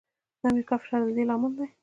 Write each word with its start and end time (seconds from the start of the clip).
د 0.41 0.43
امریکا 0.51 0.75
فشار 0.81 1.01
د 1.05 1.09
دې 1.17 1.23
لامل 1.29 1.53
دی. 1.59 1.67